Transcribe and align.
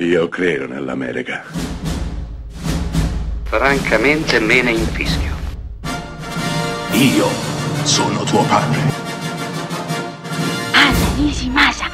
Io 0.00 0.28
credo 0.28 0.68
nell'America. 0.68 1.42
Francamente 3.42 4.38
me 4.38 4.62
ne 4.62 4.70
infischio. 4.70 5.34
Io 6.92 7.26
sono 7.82 8.22
tuo 8.22 8.44
padre. 8.44 8.78
Anna 10.72 11.14
Nishimasa. 11.16 11.86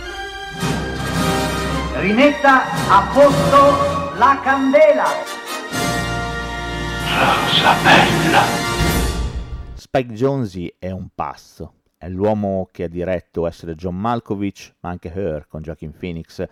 Rimetta 2.00 2.64
a 2.90 3.10
posto 3.10 4.18
la 4.18 4.38
candela. 4.42 5.06
Rosa 7.08 7.74
bella. 7.82 8.42
Spike 9.72 10.12
Jonze 10.12 10.74
è 10.78 10.90
un 10.90 11.08
pazzo. 11.14 11.76
È 11.96 12.10
l'uomo 12.10 12.68
che 12.70 12.82
ha 12.82 12.88
diretto 12.88 13.46
Essere 13.46 13.74
John 13.74 13.98
Malkovich, 13.98 14.74
ma 14.80 14.90
anche 14.90 15.10
Her 15.10 15.46
con 15.48 15.62
Joaquin 15.62 15.96
Phoenix. 15.96 16.46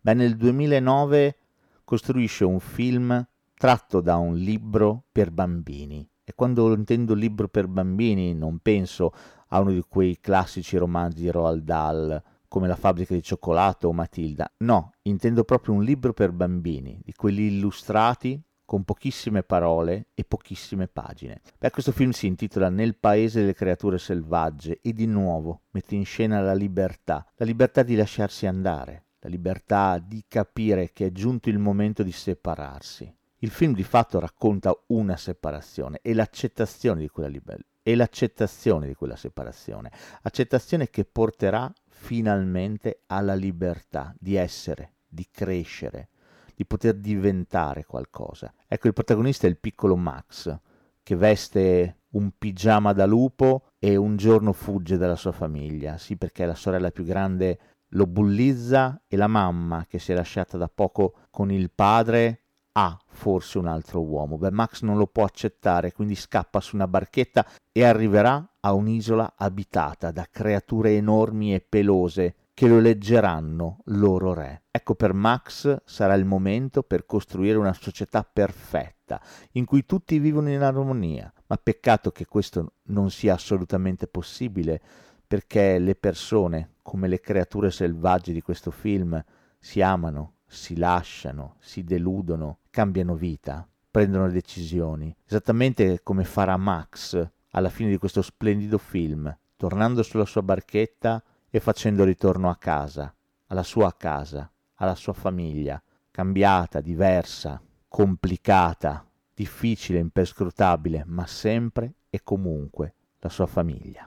Beh, 0.00 0.14
nel 0.14 0.36
2009 0.36 1.36
costruisce 1.84 2.44
un 2.44 2.60
film 2.60 3.26
tratto 3.54 4.00
da 4.00 4.16
un 4.16 4.36
libro 4.36 5.04
per 5.10 5.30
bambini. 5.30 6.08
E 6.24 6.34
quando 6.34 6.72
intendo 6.74 7.14
libro 7.14 7.48
per 7.48 7.66
bambini 7.66 8.34
non 8.34 8.58
penso 8.58 9.12
a 9.48 9.60
uno 9.60 9.72
di 9.72 9.82
quei 9.88 10.18
classici 10.20 10.76
romanzi 10.76 11.22
di 11.22 11.30
Roald 11.30 11.64
Dahl 11.64 12.22
come 12.48 12.66
La 12.66 12.76
fabbrica 12.76 13.14
di 13.14 13.22
cioccolato 13.22 13.88
o 13.88 13.92
Matilda. 13.92 14.50
No, 14.58 14.92
intendo 15.02 15.44
proprio 15.44 15.74
un 15.74 15.82
libro 15.82 16.12
per 16.12 16.32
bambini, 16.32 17.00
di 17.04 17.12
quelli 17.12 17.46
illustrati 17.46 18.42
con 18.64 18.84
pochissime 18.84 19.42
parole 19.42 20.08
e 20.14 20.24
pochissime 20.24 20.88
pagine. 20.88 21.40
Beh, 21.58 21.70
questo 21.70 21.90
film 21.90 22.10
si 22.10 22.26
intitola 22.26 22.68
Nel 22.68 22.96
paese 22.96 23.40
delle 23.40 23.54
creature 23.54 23.98
selvagge 23.98 24.80
e 24.82 24.92
di 24.92 25.06
nuovo 25.06 25.62
mette 25.70 25.94
in 25.94 26.04
scena 26.04 26.40
la 26.40 26.52
libertà, 26.52 27.26
la 27.36 27.46
libertà 27.46 27.82
di 27.82 27.96
lasciarsi 27.96 28.46
andare, 28.46 29.06
la 29.20 29.28
libertà 29.28 29.98
di 29.98 30.24
capire 30.28 30.92
che 30.92 31.06
è 31.06 31.12
giunto 31.12 31.48
il 31.48 31.58
momento 31.58 32.02
di 32.02 32.12
separarsi. 32.12 33.12
Il 33.38 33.50
film 33.50 33.74
di 33.74 33.84
fatto 33.84 34.18
racconta 34.18 34.76
una 34.88 35.16
separazione 35.16 36.00
e 36.02 36.14
l'accettazione 36.14 37.00
di 37.00 37.08
quella 37.08 37.28
libertà 37.28 37.66
e 37.82 37.94
l'accettazione 37.94 38.86
di 38.86 38.94
quella 38.94 39.16
separazione, 39.16 39.90
accettazione 40.22 40.90
che 40.90 41.04
porterà 41.04 41.72
finalmente 41.88 43.02
alla 43.06 43.34
libertà 43.34 44.14
di 44.18 44.34
essere, 44.34 44.96
di 45.08 45.26
crescere, 45.30 46.10
di 46.54 46.66
poter 46.66 46.94
diventare 46.94 47.84
qualcosa. 47.84 48.52
Ecco, 48.66 48.88
il 48.88 48.92
protagonista 48.92 49.46
è 49.46 49.50
il 49.50 49.58
piccolo 49.58 49.96
Max, 49.96 50.54
che 51.02 51.16
veste 51.16 52.00
un 52.10 52.32
pigiama 52.36 52.92
da 52.92 53.06
lupo 53.06 53.68
e 53.78 53.96
un 53.96 54.16
giorno 54.16 54.52
fugge 54.52 54.96
dalla 54.98 55.16
sua 55.16 55.32
famiglia, 55.32 55.96
sì 55.96 56.16
perché 56.16 56.44
la 56.44 56.54
sorella 56.54 56.90
più 56.90 57.04
grande 57.04 57.58
lo 57.90 58.06
bullizza 58.06 59.02
e 59.06 59.16
la 59.16 59.28
mamma, 59.28 59.86
che 59.88 59.98
si 59.98 60.12
è 60.12 60.14
lasciata 60.14 60.56
da 60.56 60.68
poco 60.68 61.14
con 61.30 61.50
il 61.50 61.70
padre, 61.70 62.42
ha 62.72 62.96
forse 63.06 63.58
un 63.58 63.66
altro 63.66 64.02
uomo. 64.02 64.38
Beh, 64.38 64.50
Max 64.50 64.82
non 64.82 64.98
lo 64.98 65.06
può 65.06 65.24
accettare, 65.24 65.92
quindi 65.92 66.14
scappa 66.14 66.60
su 66.60 66.76
una 66.76 66.86
barchetta 66.86 67.46
e 67.72 67.84
arriverà 67.84 68.56
a 68.60 68.72
un'isola 68.72 69.34
abitata 69.36 70.10
da 70.10 70.26
creature 70.30 70.96
enormi 70.96 71.54
e 71.54 71.60
pelose 71.60 72.34
che 72.54 72.66
lo 72.66 72.78
eleggeranno 72.78 73.78
loro 73.86 74.34
re. 74.34 74.64
Ecco, 74.70 74.94
per 74.94 75.12
Max 75.12 75.82
sarà 75.84 76.14
il 76.14 76.24
momento 76.24 76.82
per 76.82 77.06
costruire 77.06 77.56
una 77.56 77.72
società 77.72 78.24
perfetta, 78.24 79.20
in 79.52 79.64
cui 79.64 79.84
tutti 79.84 80.18
vivono 80.18 80.50
in 80.50 80.62
armonia, 80.62 81.32
ma 81.46 81.56
peccato 81.56 82.10
che 82.10 82.26
questo 82.26 82.72
non 82.86 83.10
sia 83.10 83.34
assolutamente 83.34 84.08
possibile, 84.08 84.80
perché 85.28 85.78
le 85.78 85.94
persone, 85.94 86.76
come 86.80 87.06
le 87.06 87.20
creature 87.20 87.70
selvagge 87.70 88.32
di 88.32 88.40
questo 88.40 88.70
film, 88.70 89.22
si 89.58 89.82
amano, 89.82 90.36
si 90.46 90.74
lasciano, 90.74 91.56
si 91.60 91.84
deludono, 91.84 92.60
cambiano 92.70 93.14
vita, 93.14 93.68
prendono 93.90 94.30
decisioni, 94.30 95.14
esattamente 95.26 96.00
come 96.02 96.24
farà 96.24 96.56
Max 96.56 97.30
alla 97.50 97.68
fine 97.68 97.90
di 97.90 97.98
questo 97.98 98.22
splendido 98.22 98.78
film, 98.78 99.36
tornando 99.56 100.02
sulla 100.02 100.24
sua 100.24 100.42
barchetta 100.42 101.22
e 101.50 101.60
facendo 101.60 102.04
ritorno 102.04 102.48
a 102.48 102.56
casa, 102.56 103.14
alla 103.48 103.62
sua 103.62 103.94
casa, 103.94 104.50
alla 104.76 104.94
sua 104.94 105.12
famiglia, 105.12 105.80
cambiata, 106.10 106.80
diversa, 106.80 107.60
complicata, 107.86 109.06
difficile, 109.34 109.98
imperscrutabile, 109.98 111.04
ma 111.06 111.26
sempre 111.26 111.94
e 112.08 112.22
comunque 112.22 112.94
la 113.20 113.28
sua 113.28 113.46
famiglia. 113.46 114.06